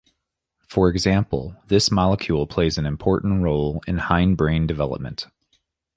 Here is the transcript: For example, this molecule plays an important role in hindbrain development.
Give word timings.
For 0.67 0.89
example, 0.89 1.55
this 1.67 1.91
molecule 1.91 2.47
plays 2.47 2.79
an 2.79 2.87
important 2.87 3.43
role 3.43 3.83
in 3.85 3.97
hindbrain 3.99 4.65
development. 4.65 5.27